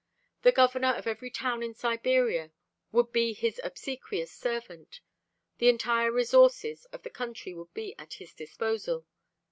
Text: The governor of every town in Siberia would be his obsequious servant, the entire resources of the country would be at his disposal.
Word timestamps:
The 0.41 0.51
governor 0.51 0.93
of 0.93 1.05
every 1.05 1.29
town 1.29 1.61
in 1.61 1.75
Siberia 1.75 2.49
would 2.91 3.11
be 3.11 3.33
his 3.35 3.61
obsequious 3.63 4.31
servant, 4.31 4.99
the 5.59 5.69
entire 5.69 6.11
resources 6.11 6.85
of 6.85 7.03
the 7.03 7.11
country 7.11 7.53
would 7.53 7.75
be 7.75 7.93
at 7.99 8.13
his 8.15 8.33
disposal. 8.33 9.05